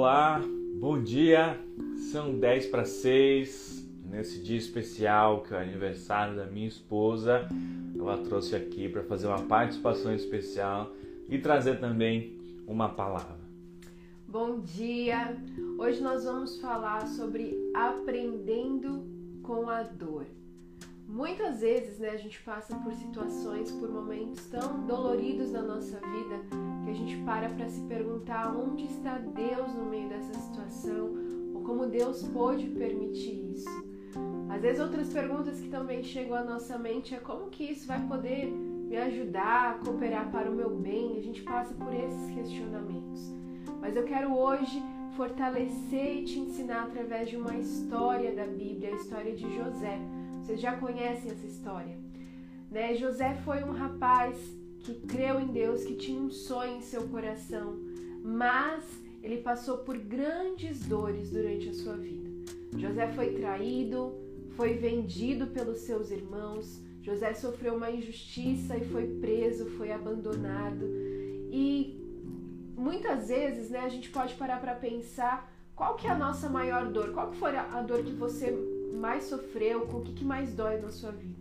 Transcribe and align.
olá, 0.00 0.40
bom 0.76 1.02
dia. 1.02 1.60
São 2.10 2.38
10 2.38 2.68
para 2.68 2.86
6 2.86 3.86
nesse 4.06 4.42
dia 4.42 4.56
especial 4.56 5.42
que 5.42 5.52
é 5.52 5.58
o 5.58 5.60
aniversário 5.60 6.34
da 6.36 6.46
minha 6.46 6.66
esposa. 6.66 7.46
Ela 7.94 8.16
trouxe 8.16 8.56
aqui 8.56 8.88
para 8.88 9.02
fazer 9.02 9.26
uma 9.26 9.42
participação 9.42 10.14
especial 10.14 10.90
e 11.28 11.36
trazer 11.36 11.80
também 11.80 12.34
uma 12.66 12.88
palavra. 12.88 13.36
Bom 14.26 14.60
dia! 14.60 15.36
Hoje 15.78 16.00
nós 16.00 16.24
vamos 16.24 16.58
falar 16.58 17.06
sobre 17.06 17.54
aprendendo 17.74 19.04
com 19.42 19.68
a 19.68 19.82
dor. 19.82 20.24
Muitas 21.06 21.60
vezes, 21.60 21.98
né, 21.98 22.08
a 22.08 22.16
gente 22.16 22.40
passa 22.40 22.74
por 22.76 22.94
situações, 22.94 23.70
por 23.72 23.90
momentos 23.90 24.46
tão 24.46 24.86
doloridos 24.86 25.52
na 25.52 25.60
nossa 25.60 26.00
vida 26.00 26.29
para 27.30 27.48
para 27.48 27.68
se 27.68 27.80
perguntar 27.82 28.52
onde 28.56 28.86
está 28.86 29.16
Deus 29.18 29.72
no 29.72 29.84
meio 29.84 30.08
dessa 30.08 30.34
situação 30.34 31.14
ou 31.54 31.62
como 31.62 31.86
Deus 31.86 32.24
pôde 32.24 32.66
permitir 32.66 33.52
isso. 33.52 33.68
Às 34.48 34.60
vezes 34.60 34.80
outras 34.80 35.12
perguntas 35.12 35.60
que 35.60 35.68
também 35.68 36.02
chegam 36.02 36.36
à 36.36 36.42
nossa 36.42 36.76
mente 36.76 37.14
é 37.14 37.18
como 37.18 37.48
que 37.48 37.62
isso 37.70 37.86
vai 37.86 38.04
poder 38.08 38.46
me 38.46 38.96
ajudar 38.96 39.70
a 39.70 39.74
cooperar 39.74 40.28
para 40.32 40.50
o 40.50 40.54
meu 40.56 40.70
bem. 40.70 41.18
A 41.18 41.22
gente 41.22 41.42
passa 41.42 41.72
por 41.72 41.94
esses 41.94 42.34
questionamentos. 42.34 43.32
Mas 43.80 43.94
eu 43.94 44.02
quero 44.02 44.36
hoje 44.36 44.82
fortalecer 45.16 46.16
e 46.16 46.24
te 46.24 46.40
ensinar 46.40 46.82
através 46.82 47.28
de 47.28 47.36
uma 47.36 47.56
história 47.56 48.34
da 48.34 48.44
Bíblia, 48.44 48.90
a 48.90 48.96
história 48.96 49.36
de 49.36 49.56
José. 49.56 50.00
Vocês 50.42 50.60
já 50.60 50.76
conhecem 50.76 51.30
essa 51.30 51.46
história. 51.46 51.96
Né? 52.68 52.96
José 52.96 53.36
foi 53.44 53.62
um 53.62 53.70
rapaz 53.70 54.36
que 54.82 54.94
creu 55.06 55.40
em 55.40 55.48
Deus, 55.48 55.84
que 55.84 55.94
tinha 55.94 56.20
um 56.20 56.30
sonho 56.30 56.76
em 56.76 56.80
seu 56.80 57.08
coração, 57.08 57.78
mas 58.22 58.84
ele 59.22 59.38
passou 59.38 59.78
por 59.78 59.96
grandes 59.98 60.86
dores 60.86 61.30
durante 61.30 61.68
a 61.68 61.74
sua 61.74 61.96
vida. 61.96 62.30
José 62.76 63.08
foi 63.12 63.34
traído, 63.34 64.14
foi 64.56 64.74
vendido 64.74 65.48
pelos 65.48 65.78
seus 65.78 66.10
irmãos, 66.10 66.80
José 67.02 67.32
sofreu 67.34 67.74
uma 67.74 67.90
injustiça 67.90 68.76
e 68.76 68.84
foi 68.88 69.06
preso, 69.20 69.66
foi 69.70 69.90
abandonado. 69.90 70.84
E 71.50 71.98
muitas 72.76 73.28
vezes, 73.28 73.70
né, 73.70 73.80
a 73.80 73.88
gente 73.88 74.10
pode 74.10 74.34
parar 74.34 74.60
para 74.60 74.74
pensar 74.74 75.50
qual 75.74 75.96
que 75.96 76.06
é 76.06 76.10
a 76.10 76.18
nossa 76.18 76.48
maior 76.48 76.90
dor, 76.92 77.12
qual 77.12 77.30
que 77.30 77.38
foi 77.38 77.56
a 77.56 77.80
dor 77.82 78.02
que 78.02 78.12
você 78.12 78.50
mais 78.94 79.24
sofreu, 79.24 79.86
com 79.86 79.98
o 79.98 80.02
que, 80.02 80.12
que 80.12 80.24
mais 80.24 80.52
dói 80.54 80.78
na 80.78 80.90
sua 80.90 81.10
vida. 81.10 81.39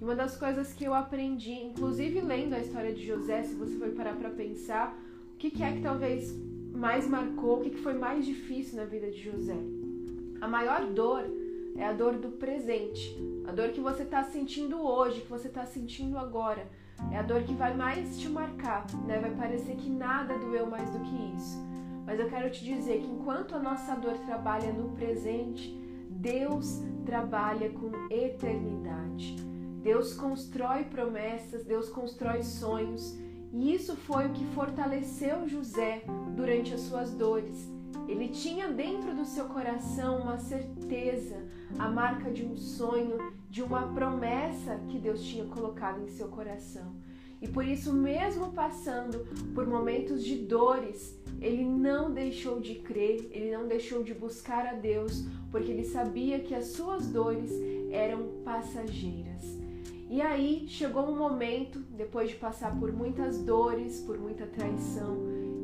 E 0.00 0.04
uma 0.04 0.14
das 0.14 0.36
coisas 0.36 0.72
que 0.72 0.84
eu 0.84 0.94
aprendi, 0.94 1.52
inclusive 1.52 2.20
lendo 2.20 2.54
a 2.54 2.60
história 2.60 2.92
de 2.92 3.04
José, 3.04 3.42
se 3.42 3.54
você 3.54 3.76
for 3.76 3.90
parar 3.90 4.14
para 4.14 4.30
pensar, 4.30 4.96
o 5.34 5.36
que, 5.36 5.50
que 5.50 5.62
é 5.62 5.72
que 5.72 5.82
talvez 5.82 6.32
mais 6.72 7.08
marcou, 7.08 7.58
o 7.58 7.60
que, 7.62 7.70
que 7.70 7.82
foi 7.82 7.94
mais 7.94 8.24
difícil 8.24 8.76
na 8.76 8.84
vida 8.84 9.10
de 9.10 9.20
José. 9.20 9.56
A 10.40 10.46
maior 10.46 10.86
dor 10.86 11.24
é 11.76 11.84
a 11.84 11.92
dor 11.92 12.14
do 12.14 12.28
presente, 12.30 13.16
a 13.46 13.52
dor 13.52 13.70
que 13.70 13.80
você 13.80 14.04
está 14.04 14.22
sentindo 14.22 14.80
hoje, 14.80 15.20
que 15.20 15.28
você 15.28 15.48
está 15.48 15.64
sentindo 15.66 16.16
agora. 16.16 16.68
É 17.12 17.18
a 17.18 17.22
dor 17.22 17.42
que 17.42 17.54
vai 17.54 17.76
mais 17.76 18.18
te 18.18 18.28
marcar, 18.28 18.86
né? 19.06 19.18
Vai 19.20 19.30
parecer 19.34 19.76
que 19.76 19.88
nada 19.88 20.36
doeu 20.38 20.66
mais 20.66 20.90
do 20.90 20.98
que 21.00 21.36
isso. 21.36 21.58
Mas 22.04 22.18
eu 22.18 22.28
quero 22.28 22.50
te 22.50 22.64
dizer 22.64 23.00
que 23.00 23.06
enquanto 23.06 23.54
a 23.54 23.58
nossa 23.58 23.94
dor 23.94 24.16
trabalha 24.26 24.72
no 24.72 24.90
presente, 24.96 25.72
Deus 26.10 26.82
trabalha 27.04 27.70
com 27.70 27.90
eternidade. 28.10 29.36
Deus 29.88 30.12
constrói 30.12 30.84
promessas, 30.84 31.64
Deus 31.64 31.88
constrói 31.88 32.42
sonhos, 32.42 33.16
e 33.50 33.72
isso 33.72 33.96
foi 33.96 34.26
o 34.26 34.32
que 34.34 34.44
fortaleceu 34.48 35.48
José 35.48 36.02
durante 36.36 36.74
as 36.74 36.82
suas 36.82 37.14
dores. 37.14 37.66
Ele 38.06 38.28
tinha 38.28 38.68
dentro 38.68 39.16
do 39.16 39.24
seu 39.24 39.46
coração 39.46 40.18
uma 40.18 40.36
certeza, 40.36 41.42
a 41.78 41.88
marca 41.88 42.30
de 42.30 42.44
um 42.44 42.54
sonho, 42.54 43.16
de 43.48 43.62
uma 43.62 43.94
promessa 43.94 44.78
que 44.90 44.98
Deus 44.98 45.24
tinha 45.24 45.46
colocado 45.46 46.02
em 46.02 46.08
seu 46.08 46.28
coração. 46.28 46.94
E 47.40 47.48
por 47.48 47.64
isso, 47.66 47.90
mesmo 47.90 48.52
passando 48.52 49.26
por 49.54 49.66
momentos 49.66 50.22
de 50.22 50.36
dores, 50.36 51.18
ele 51.40 51.64
não 51.64 52.12
deixou 52.12 52.60
de 52.60 52.74
crer, 52.74 53.26
ele 53.30 53.50
não 53.56 53.66
deixou 53.66 54.02
de 54.02 54.12
buscar 54.12 54.66
a 54.66 54.74
Deus, 54.74 55.24
porque 55.50 55.72
ele 55.72 55.84
sabia 55.84 56.40
que 56.40 56.54
as 56.54 56.66
suas 56.66 57.06
dores 57.06 57.50
eram 57.90 58.42
passageiras. 58.44 59.57
E 60.10 60.22
aí 60.22 60.64
chegou 60.68 61.02
um 61.02 61.16
momento, 61.16 61.80
depois 61.90 62.30
de 62.30 62.36
passar 62.36 62.74
por 62.78 62.90
muitas 62.90 63.42
dores, 63.42 64.00
por 64.00 64.18
muita 64.18 64.46
traição, 64.46 65.18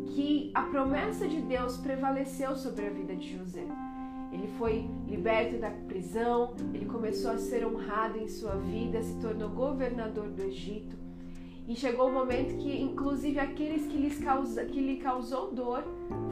que 0.08 0.50
a 0.52 0.62
promessa 0.62 1.26
de 1.26 1.40
Deus 1.40 1.78
prevaleceu 1.78 2.54
sobre 2.54 2.86
a 2.86 2.90
vida 2.90 3.16
de 3.16 3.38
José. 3.38 3.66
Ele 4.30 4.48
foi 4.58 4.86
liberto 5.06 5.58
da 5.58 5.70
prisão, 5.70 6.54
ele 6.74 6.84
começou 6.84 7.30
a 7.30 7.38
ser 7.38 7.66
honrado 7.66 8.18
em 8.18 8.28
sua 8.28 8.56
vida, 8.56 9.02
se 9.02 9.18
tornou 9.18 9.48
governador 9.48 10.28
do 10.28 10.42
Egito. 10.42 10.94
E 11.66 11.74
chegou 11.74 12.08
o 12.08 12.10
um 12.10 12.14
momento 12.14 12.58
que, 12.58 12.82
inclusive, 12.82 13.38
aqueles 13.38 13.86
que, 13.86 13.96
lhes 13.96 14.18
causa, 14.18 14.66
que 14.66 14.80
lhe 14.80 14.96
causou 14.96 15.52
dor 15.52 15.82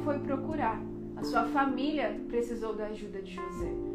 foi 0.05 0.19
procurar. 0.19 0.79
A 1.17 1.25
sua 1.25 1.45
família 1.45 2.21
precisou 2.29 2.75
da 2.75 2.89
ajuda 2.89 3.23
de 3.23 3.35
José. 3.35 3.92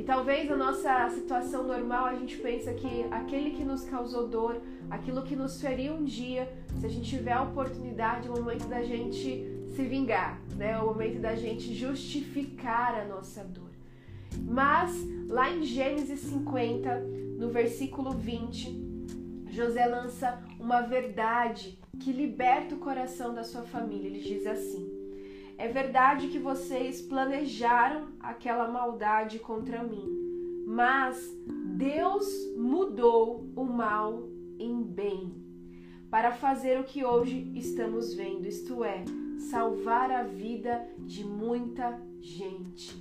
E 0.00 0.02
talvez 0.02 0.48
na 0.48 0.56
nossa 0.56 1.10
situação 1.10 1.64
normal 1.64 2.06
a 2.06 2.14
gente 2.14 2.38
pensa 2.38 2.72
que 2.72 3.04
aquele 3.10 3.50
que 3.50 3.62
nos 3.62 3.84
causou 3.84 4.26
dor, 4.26 4.58
aquilo 4.88 5.22
que 5.22 5.36
nos 5.36 5.60
feriu 5.60 5.92
um 5.92 6.04
dia, 6.04 6.50
se 6.80 6.86
a 6.86 6.88
gente 6.88 7.10
tiver 7.10 7.34
a 7.34 7.42
oportunidade, 7.42 8.26
é 8.26 8.30
o 8.30 8.34
momento 8.34 8.66
da 8.66 8.82
gente 8.82 9.44
se 9.76 9.82
vingar, 9.82 10.40
né? 10.56 10.70
É 10.70 10.78
o 10.78 10.86
momento 10.86 11.20
da 11.20 11.36
gente 11.36 11.74
justificar 11.74 12.98
a 12.98 13.04
nossa 13.04 13.44
dor. 13.44 13.68
Mas 14.38 14.90
lá 15.28 15.50
em 15.50 15.64
Gênesis 15.66 16.20
50, 16.20 16.98
no 17.36 17.50
versículo 17.50 18.12
20, 18.12 19.50
José 19.50 19.84
lança 19.84 20.42
uma 20.58 20.80
verdade 20.80 21.78
que 21.98 22.10
liberta 22.10 22.74
o 22.74 22.78
coração 22.78 23.34
da 23.34 23.44
sua 23.44 23.64
família. 23.64 24.06
Ele 24.06 24.20
diz 24.20 24.46
assim: 24.46 24.99
É 25.60 25.68
verdade 25.68 26.28
que 26.28 26.38
vocês 26.38 27.02
planejaram 27.02 28.08
aquela 28.18 28.66
maldade 28.66 29.38
contra 29.38 29.84
mim, 29.84 30.64
mas 30.66 31.36
Deus 31.76 32.26
mudou 32.56 33.46
o 33.54 33.62
mal 33.64 34.26
em 34.58 34.82
bem 34.82 35.34
para 36.10 36.32
fazer 36.32 36.80
o 36.80 36.84
que 36.84 37.04
hoje 37.04 37.52
estamos 37.54 38.14
vendo, 38.14 38.46
isto 38.46 38.82
é, 38.82 39.04
salvar 39.50 40.10
a 40.10 40.22
vida 40.22 40.88
de 40.98 41.24
muita 41.24 42.00
gente. 42.22 42.96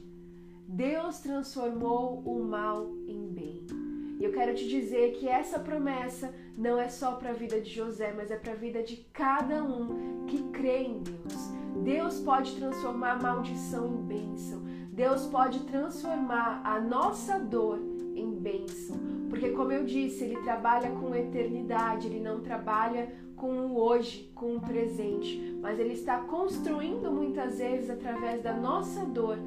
Deus 0.67 1.19
transformou 1.19 2.19
o 2.25 2.43
mal 2.43 2.93
em 3.07 3.25
bem. 3.29 3.78
E 4.19 4.25
eu 4.25 4.33
quero 4.33 4.53
te 4.53 4.67
dizer 4.67 5.13
que 5.13 5.29
essa 5.29 5.57
promessa 5.57 6.33
não 6.57 6.77
é 6.77 6.89
só 6.89 7.13
para 7.13 7.29
a 7.29 7.33
vida 7.33 7.61
de 7.61 7.69
José, 7.69 8.13
mas 8.13 8.29
é 8.29 8.35
para 8.35 8.51
a 8.51 8.55
vida 8.55 8.83
de 8.83 8.97
cada 9.13 9.63
um 9.63 10.25
que 10.27 10.43
crê 10.49 10.83
em 10.83 11.01
Deus. 11.01 11.53
Deus 11.83 12.19
pode 12.19 12.53
transformar 12.57 13.11
a 13.11 13.21
maldição 13.21 13.87
em 13.87 14.01
bênção. 14.05 14.61
Deus 14.91 15.25
pode 15.27 15.61
transformar 15.61 16.61
a 16.65 16.81
nossa 16.81 17.39
dor 17.39 17.79
em 18.13 18.29
bênção. 18.31 18.97
Porque, 19.29 19.51
como 19.51 19.71
eu 19.71 19.85
disse, 19.85 20.25
Ele 20.25 20.41
trabalha 20.41 20.89
com 20.91 21.15
eternidade, 21.15 22.07
Ele 22.07 22.19
não 22.19 22.41
trabalha 22.41 23.09
com 23.37 23.67
o 23.67 23.77
hoje, 23.79 24.29
com 24.35 24.57
o 24.57 24.59
presente, 24.59 25.57
mas 25.61 25.79
Ele 25.79 25.93
está 25.93 26.17
construindo 26.17 27.09
muitas 27.09 27.59
vezes 27.59 27.89
através 27.89 28.43
da 28.43 28.53
nossa 28.53 29.05
dor 29.05 29.37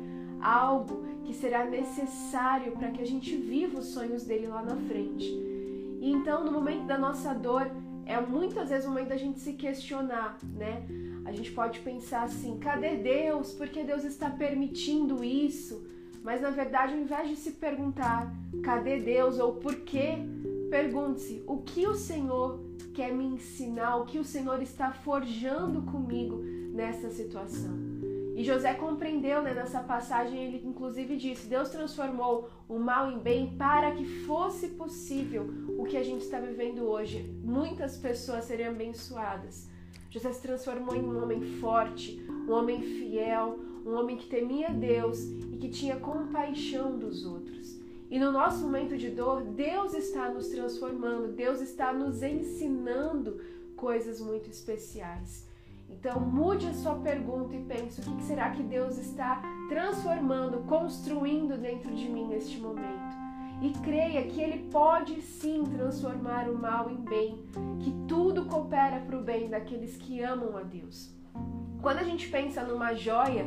algo 0.42 1.04
que 1.24 1.32
será 1.32 1.64
necessário 1.64 2.72
para 2.72 2.90
que 2.90 3.00
a 3.00 3.06
gente 3.06 3.34
viva 3.36 3.78
os 3.78 3.86
sonhos 3.86 4.24
dele 4.24 4.48
lá 4.48 4.62
na 4.62 4.76
frente. 4.76 5.24
E 6.00 6.10
então, 6.10 6.44
no 6.44 6.50
momento 6.50 6.84
da 6.84 6.98
nossa 6.98 7.32
dor, 7.32 7.70
é 8.04 8.20
muitas 8.20 8.68
vezes 8.68 8.84
o 8.84 8.88
momento 8.88 9.08
da 9.08 9.16
gente 9.16 9.38
se 9.38 9.52
questionar, 9.52 10.36
né? 10.56 10.84
A 11.24 11.32
gente 11.32 11.52
pode 11.52 11.78
pensar 11.80 12.24
assim: 12.24 12.58
cadê 12.58 12.96
Deus? 12.96 13.52
Por 13.52 13.68
que 13.68 13.84
Deus 13.84 14.04
está 14.04 14.28
permitindo 14.28 15.22
isso? 15.22 15.86
Mas 16.22 16.40
na 16.40 16.50
verdade, 16.50 16.94
ao 16.94 17.00
invés 17.00 17.28
de 17.28 17.36
se 17.36 17.52
perguntar 17.52 18.32
cadê 18.62 18.98
Deus 18.98 19.38
ou 19.38 19.54
por 19.54 19.76
quê, 19.76 20.18
pergunte-se 20.70 21.42
o 21.46 21.58
que 21.58 21.86
o 21.86 21.94
Senhor 21.94 22.60
quer 22.94 23.12
me 23.12 23.24
ensinar, 23.24 23.96
o 23.96 24.04
que 24.04 24.18
o 24.18 24.24
Senhor 24.24 24.60
está 24.62 24.92
forjando 24.92 25.82
comigo 25.82 26.36
nessa 26.72 27.10
situação. 27.10 27.91
E 28.34 28.42
José 28.42 28.72
compreendeu 28.74 29.42
né, 29.42 29.52
nessa 29.52 29.80
passagem, 29.80 30.44
ele 30.44 30.66
inclusive 30.66 31.16
disse: 31.16 31.46
Deus 31.46 31.70
transformou 31.70 32.48
o 32.68 32.78
mal 32.78 33.10
em 33.10 33.18
bem 33.18 33.56
para 33.56 33.92
que 33.92 34.04
fosse 34.24 34.68
possível 34.68 35.46
o 35.78 35.84
que 35.84 35.96
a 35.96 36.02
gente 36.02 36.22
está 36.22 36.40
vivendo 36.40 36.84
hoje. 36.84 37.22
Muitas 37.42 37.96
pessoas 37.96 38.44
seriam 38.44 38.72
abençoadas. 38.72 39.68
José 40.10 40.32
se 40.32 40.42
transformou 40.42 40.94
em 40.94 41.02
um 41.02 41.22
homem 41.22 41.42
forte, 41.60 42.22
um 42.28 42.52
homem 42.52 42.80
fiel, 42.80 43.58
um 43.84 43.94
homem 43.94 44.16
que 44.16 44.28
temia 44.28 44.70
Deus 44.70 45.24
e 45.24 45.56
que 45.58 45.68
tinha 45.68 45.96
compaixão 45.96 46.98
dos 46.98 47.24
outros. 47.24 47.80
E 48.10 48.18
no 48.18 48.30
nosso 48.30 48.62
momento 48.62 48.96
de 48.96 49.08
dor, 49.08 49.42
Deus 49.42 49.94
está 49.94 50.28
nos 50.28 50.48
transformando, 50.48 51.32
Deus 51.32 51.62
está 51.62 51.92
nos 51.94 52.22
ensinando 52.22 53.40
coisas 53.74 54.20
muito 54.20 54.50
especiais. 54.50 55.48
Então 55.98 56.20
mude 56.20 56.66
a 56.66 56.72
sua 56.72 56.94
pergunta 56.96 57.54
e 57.54 57.64
pense 57.64 58.00
o 58.00 58.16
que 58.16 58.22
será 58.22 58.50
que 58.50 58.62
Deus 58.62 58.98
está 58.98 59.42
transformando, 59.68 60.60
construindo 60.66 61.58
dentro 61.58 61.94
de 61.94 62.08
mim 62.08 62.26
neste 62.26 62.58
momento. 62.58 63.22
E 63.60 63.70
creia 63.84 64.24
que 64.24 64.40
Ele 64.40 64.68
pode 64.70 65.20
sim 65.20 65.62
transformar 65.64 66.48
o 66.48 66.58
mal 66.58 66.90
em 66.90 67.00
bem, 67.02 67.44
que 67.78 67.92
tudo 68.08 68.46
coopera 68.46 69.00
para 69.00 69.16
o 69.16 69.22
bem 69.22 69.48
daqueles 69.48 69.96
que 69.96 70.20
amam 70.20 70.56
a 70.56 70.62
Deus. 70.62 71.14
Quando 71.80 71.98
a 71.98 72.04
gente 72.04 72.28
pensa 72.28 72.64
numa 72.64 72.94
joia, 72.94 73.44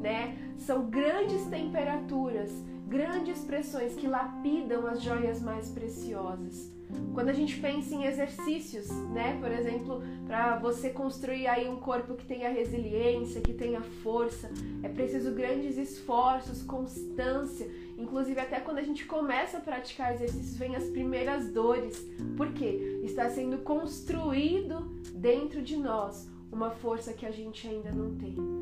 né, 0.00 0.47
são 0.58 0.90
grandes 0.90 1.46
temperaturas, 1.46 2.50
grandes 2.86 3.40
pressões 3.40 3.94
que 3.94 4.06
lapidam 4.06 4.86
as 4.86 5.02
joias 5.02 5.40
mais 5.40 5.70
preciosas. 5.70 6.76
Quando 7.12 7.28
a 7.28 7.32
gente 7.32 7.58
pensa 7.60 7.94
em 7.94 8.04
exercícios, 8.04 8.88
né, 9.10 9.38
por 9.40 9.50
exemplo, 9.50 10.02
para 10.26 10.56
você 10.56 10.90
construir 10.90 11.46
aí 11.46 11.68
um 11.68 11.76
corpo 11.76 12.14
que 12.14 12.24
tenha 12.24 12.48
resiliência, 12.48 13.40
que 13.40 13.52
tenha 13.52 13.82
força, 13.82 14.50
é 14.82 14.88
preciso 14.88 15.32
grandes 15.32 15.76
esforços, 15.76 16.62
constância. 16.62 17.68
Inclusive 17.98 18.40
até 18.40 18.60
quando 18.60 18.78
a 18.78 18.82
gente 18.82 19.04
começa 19.04 19.58
a 19.58 19.60
praticar 19.60 20.14
exercícios, 20.14 20.56
vem 20.56 20.76
as 20.76 20.84
primeiras 20.84 21.50
dores. 21.50 22.06
Por 22.36 22.52
quê? 22.52 23.00
Está 23.02 23.28
sendo 23.28 23.58
construído 23.58 24.88
dentro 25.12 25.60
de 25.60 25.76
nós 25.76 26.28
uma 26.50 26.70
força 26.70 27.12
que 27.12 27.26
a 27.26 27.30
gente 27.30 27.68
ainda 27.68 27.90
não 27.90 28.14
tem. 28.16 28.57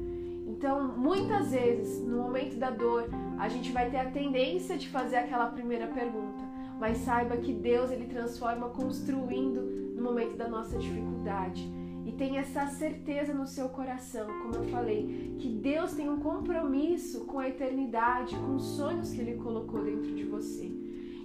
Então, 0.57 0.89
muitas 0.97 1.51
vezes, 1.51 2.03
no 2.03 2.17
momento 2.17 2.57
da 2.57 2.71
dor, 2.71 3.11
a 3.39 3.47
gente 3.47 3.71
vai 3.73 3.91
ter 3.91 3.99
a 3.99 4.11
tendência 4.11 4.79
de 4.79 4.89
fazer 4.89 5.17
aquela 5.17 5.49
primeira 5.49 5.87
pergunta, 5.87 6.43
mas 6.81 6.97
saiba 6.99 7.37
que 7.37 7.53
Deus 7.53 7.91
ele 7.91 8.07
transforma 8.07 8.71
construindo 8.71 9.61
no 9.95 10.03
momento 10.03 10.35
da 10.35 10.49
nossa 10.49 10.79
dificuldade. 10.79 11.71
E 12.07 12.13
tenha 12.13 12.41
essa 12.41 12.67
certeza 12.69 13.35
no 13.35 13.47
seu 13.47 13.69
coração, 13.69 14.27
como 14.27 14.55
eu 14.55 14.65
falei, 14.71 15.37
que 15.39 15.49
Deus 15.49 15.93
tem 15.93 16.09
um 16.09 16.21
compromisso 16.21 17.27
com 17.27 17.39
a 17.39 17.49
eternidade, 17.49 18.35
com 18.35 18.55
os 18.55 18.65
sonhos 18.65 19.11
que 19.11 19.21
ele 19.21 19.35
colocou 19.35 19.85
dentro 19.85 20.15
de 20.15 20.25
você. 20.25 20.73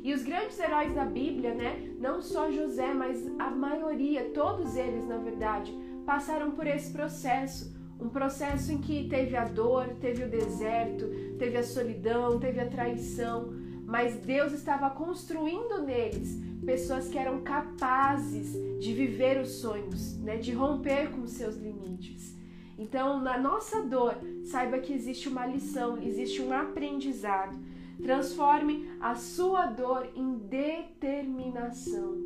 E 0.04 0.14
os 0.14 0.24
grandes 0.24 0.60
heróis 0.60 0.94
da 0.94 1.06
Bíblia, 1.06 1.54
né? 1.54 1.90
Não 2.00 2.22
só 2.22 2.52
José, 2.52 2.94
mas 2.94 3.26
a 3.40 3.50
maioria, 3.50 4.32
todos 4.34 4.76
eles, 4.76 5.08
na 5.08 5.20
verdade, 5.20 5.74
passaram 6.06 6.52
por 6.52 6.68
esse 6.68 6.92
processo 6.92 7.80
um 8.02 8.10
processo 8.10 8.72
em 8.72 8.80
que 8.80 9.08
teve 9.08 9.38
a 9.38 9.46
dor, 9.46 9.88
teve 10.02 10.24
o 10.24 10.30
deserto, 10.30 11.08
teve 11.38 11.58
a 11.58 11.64
solidão, 11.64 12.40
teve 12.40 12.60
a 12.60 12.68
traição, 12.68 13.54
mas 13.86 14.16
Deus 14.16 14.54
estava 14.54 14.90
construindo 14.90 15.84
neles 15.84 16.42
pessoas 16.66 17.08
que 17.08 17.18
eram 17.18 17.42
capazes 17.42 18.54
de 18.80 18.94
viver 18.94 19.40
os 19.40 19.50
sonhos, 19.62 20.18
né, 20.18 20.38
de 20.38 20.52
romper 20.52 21.12
com 21.12 21.28
seus 21.28 21.56
limites. 21.56 22.36
Então, 22.78 23.22
na 23.22 23.38
nossa 23.38 23.84
dor, 23.84 24.18
saiba 24.46 24.80
que 24.80 24.92
existe 24.92 25.30
uma 25.30 25.46
lição, 25.46 26.02
existe 26.02 26.42
um 26.42 26.52
aprendizado. 26.52 27.56
Transforme 28.02 28.90
a 29.00 29.14
sua 29.14 29.68
dor 29.68 30.10
em 30.16 30.40
determinação 30.40 32.18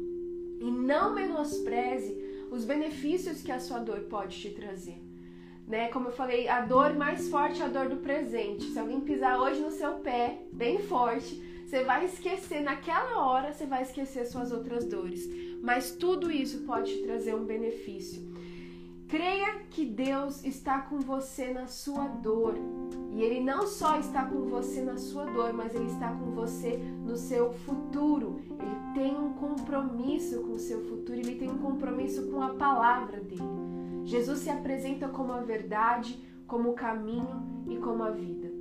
e 0.62 0.72
não 0.72 1.14
menospreze 1.14 2.16
os 2.50 2.64
benefícios 2.64 3.42
que 3.42 3.52
a 3.52 3.60
sua 3.60 3.80
dor 3.80 4.02
pode 4.02 4.40
te 4.40 4.52
trazer 4.52 5.15
né? 5.68 5.88
Como 5.90 6.10
eu 6.10 6.12
falei, 6.12 6.48
a 6.48 6.62
dor 6.62 6.94
mais 6.94 7.30
forte 7.30 7.62
é 7.62 7.66
a 7.66 7.70
dor 7.70 7.90
do 7.90 7.98
presente. 7.98 8.66
Se 8.66 8.80
alguém 8.80 9.02
pisar 9.02 9.40
hoje 9.40 9.60
no 9.62 9.72
seu 9.72 9.94
pé, 9.96 10.40
bem 10.52 10.80
forte, 10.80 11.42
você 11.66 11.84
vai 11.84 12.06
esquecer, 12.06 12.62
naquela 12.62 13.26
hora 13.26 13.52
você 13.52 13.66
vai 13.66 13.82
esquecer 13.82 14.26
suas 14.26 14.52
outras 14.52 14.86
dores. 14.86 15.28
Mas 15.62 15.92
tudo 15.92 16.32
isso 16.32 16.60
pode 16.60 16.96
te 16.96 17.04
trazer 17.04 17.34
um 17.34 17.46
benefício. 17.46 18.36
Creia 19.08 19.60
que 19.70 19.86
Deus 19.86 20.44
está 20.44 20.82
com 20.82 21.00
você 21.00 21.52
na 21.52 21.68
sua 21.68 22.08
dor. 22.08 22.56
E 23.12 23.22
Ele 23.22 23.40
não 23.40 23.68
só 23.68 24.00
está 24.00 24.26
com 24.26 24.46
você 24.46 24.82
na 24.82 24.98
sua 24.98 25.26
dor, 25.26 25.54
mas 25.54 25.74
Ele 25.74 25.86
está 25.86 26.12
com 26.12 26.32
você 26.32 26.78
no 26.78 27.16
seu 27.16 27.54
futuro. 27.54 28.42
Ele 28.50 28.94
tem 28.94 29.16
um 29.16 29.34
compromisso 29.34 30.42
com 30.42 30.54
o 30.54 30.60
seu 30.60 30.82
futuro, 30.90 31.20
Ele 31.20 31.36
tem 31.36 31.50
um 31.50 31.60
compromisso 31.60 32.30
com 32.30 32.42
a 32.42 32.50
palavra 32.56 33.20
dele. 33.20 33.65
Jesus 34.06 34.40
se 34.40 34.50
apresenta 34.52 35.08
como 35.08 35.34
a 35.34 35.42
verdade, 35.42 36.24
como 36.46 36.70
o 36.70 36.74
caminho 36.74 37.66
e 37.68 37.78
como 37.78 38.04
a 38.04 38.12
vida. 38.12 38.52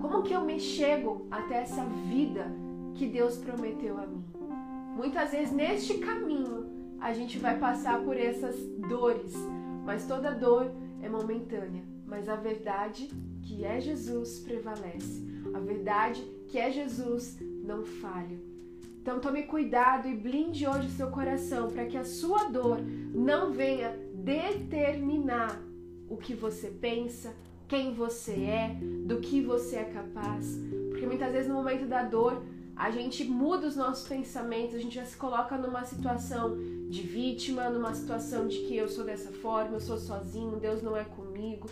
Como 0.00 0.22
que 0.22 0.32
eu 0.32 0.42
me 0.42 0.58
chego 0.58 1.26
até 1.30 1.60
essa 1.60 1.84
vida 2.08 2.46
que 2.94 3.06
Deus 3.06 3.36
prometeu 3.36 3.98
a 3.98 4.06
mim? 4.06 4.24
Muitas 4.96 5.30
vezes 5.30 5.52
neste 5.52 5.98
caminho 5.98 6.66
a 6.98 7.12
gente 7.12 7.38
vai 7.38 7.58
passar 7.58 8.02
por 8.02 8.16
essas 8.16 8.56
dores, 8.88 9.34
mas 9.84 10.06
toda 10.06 10.34
dor 10.34 10.72
é 11.02 11.08
momentânea. 11.08 11.82
Mas 12.06 12.28
a 12.28 12.36
verdade 12.36 13.10
que 13.42 13.64
é 13.64 13.80
Jesus 13.80 14.38
prevalece. 14.40 15.22
A 15.52 15.58
verdade 15.58 16.22
que 16.46 16.58
é 16.58 16.70
Jesus 16.70 17.38
não 17.64 17.84
falha. 17.84 18.38
Então 19.00 19.18
tome 19.18 19.42
cuidado 19.42 20.06
e 20.08 20.14
blinde 20.14 20.66
hoje 20.66 20.88
seu 20.90 21.10
coração 21.10 21.68
para 21.68 21.86
que 21.86 21.96
a 21.96 22.04
sua 22.04 22.44
dor 22.44 22.78
não 23.12 23.50
venha 23.50 23.98
determinar 24.22 25.60
o 26.08 26.16
que 26.16 26.34
você 26.34 26.68
pensa, 26.68 27.34
quem 27.66 27.92
você 27.92 28.32
é, 28.32 28.76
do 29.04 29.18
que 29.18 29.40
você 29.40 29.76
é 29.76 29.84
capaz. 29.84 30.58
Porque 30.90 31.06
muitas 31.06 31.32
vezes 31.32 31.48
no 31.48 31.54
momento 31.54 31.86
da 31.86 32.04
dor, 32.04 32.42
a 32.76 32.90
gente 32.90 33.24
muda 33.24 33.66
os 33.66 33.76
nossos 33.76 34.08
pensamentos, 34.08 34.74
a 34.74 34.78
gente 34.78 34.94
já 34.94 35.04
se 35.04 35.16
coloca 35.16 35.56
numa 35.58 35.84
situação 35.84 36.56
de 36.88 37.02
vítima, 37.02 37.68
numa 37.68 37.94
situação 37.94 38.46
de 38.46 38.58
que 38.60 38.76
eu 38.76 38.88
sou 38.88 39.04
dessa 39.04 39.32
forma, 39.32 39.76
eu 39.76 39.80
sou 39.80 39.98
sozinho, 39.98 40.60
Deus 40.60 40.82
não 40.82 40.96
é 40.96 41.04
comigo. 41.04 41.68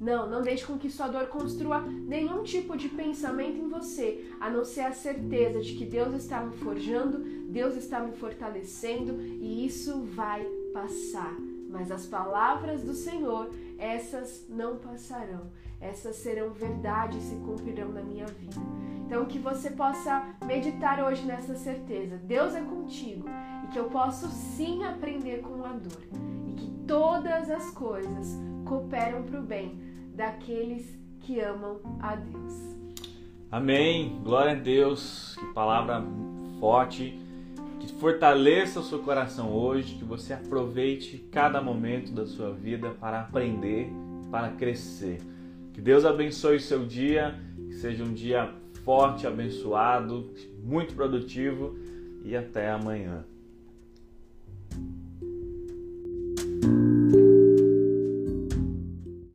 Não, 0.00 0.28
não 0.28 0.42
deixe 0.42 0.66
com 0.66 0.76
que 0.76 0.90
sua 0.90 1.06
dor 1.06 1.28
construa 1.28 1.80
nenhum 1.80 2.42
tipo 2.42 2.76
de 2.76 2.88
pensamento 2.88 3.56
em 3.56 3.68
você, 3.68 4.32
a 4.40 4.50
não 4.50 4.64
ser 4.64 4.80
a 4.80 4.92
certeza 4.92 5.60
de 5.60 5.74
que 5.74 5.84
Deus 5.84 6.12
está 6.14 6.42
me 6.42 6.56
forjando, 6.56 7.20
Deus 7.48 7.76
está 7.76 8.00
me 8.00 8.10
fortalecendo 8.10 9.20
e 9.22 9.64
isso 9.64 10.02
vai 10.02 10.44
passar 10.72 11.36
mas 11.72 11.90
as 11.90 12.06
palavras 12.06 12.82
do 12.82 12.92
Senhor, 12.92 13.50
essas 13.78 14.46
não 14.48 14.76
passarão. 14.76 15.50
Essas 15.80 16.16
serão 16.16 16.50
verdade 16.50 17.18
e 17.18 17.22
se 17.22 17.34
cumprirão 17.36 17.88
na 17.88 18.02
minha 18.02 18.26
vida. 18.26 18.60
Então, 19.04 19.24
que 19.24 19.38
você 19.38 19.70
possa 19.70 20.24
meditar 20.46 21.02
hoje 21.02 21.24
nessa 21.24 21.56
certeza. 21.56 22.16
Deus 22.18 22.54
é 22.54 22.60
contigo 22.60 23.26
e 23.64 23.66
que 23.68 23.78
eu 23.78 23.86
posso 23.86 24.28
sim 24.28 24.84
aprender 24.84 25.40
com 25.40 25.64
a 25.64 25.72
dor 25.72 26.02
e 26.46 26.52
que 26.52 26.70
todas 26.86 27.50
as 27.50 27.70
coisas 27.70 28.38
cooperam 28.64 29.22
para 29.24 29.40
o 29.40 29.42
bem 29.42 29.78
daqueles 30.14 30.96
que 31.20 31.40
amam 31.40 31.80
a 32.00 32.14
Deus. 32.14 32.54
Amém. 33.50 34.20
Glória 34.22 34.52
a 34.52 34.54
Deus. 34.54 35.36
Que 35.38 35.46
palavra 35.52 36.02
forte 36.58 37.21
que 37.82 37.92
fortaleça 37.94 38.78
o 38.78 38.84
seu 38.84 39.00
coração 39.00 39.52
hoje, 39.52 39.96
que 39.96 40.04
você 40.04 40.32
aproveite 40.32 41.18
cada 41.32 41.60
momento 41.60 42.12
da 42.12 42.24
sua 42.24 42.52
vida 42.52 42.90
para 42.90 43.20
aprender, 43.20 43.90
para 44.30 44.50
crescer. 44.50 45.18
Que 45.72 45.80
Deus 45.80 46.04
abençoe 46.04 46.60
seu 46.60 46.86
dia, 46.86 47.34
que 47.56 47.74
seja 47.74 48.04
um 48.04 48.12
dia 48.12 48.54
forte, 48.84 49.26
abençoado, 49.26 50.30
muito 50.62 50.94
produtivo 50.94 51.76
e 52.24 52.36
até 52.36 52.70
amanhã. 52.70 53.24